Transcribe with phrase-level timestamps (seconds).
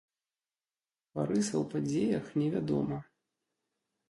[1.19, 2.97] Барыса ў падзеях не вядома.